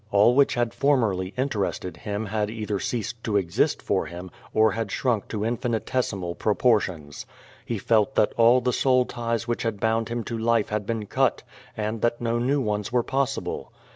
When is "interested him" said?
1.37-2.25